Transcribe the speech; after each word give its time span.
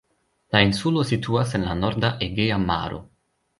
La 0.55 0.61
insulo 0.67 1.03
situas 1.09 1.53
en 1.61 1.67
la 1.69 1.77
norda 1.83 2.13
Egea 2.31 2.61
Maro. 2.67 3.07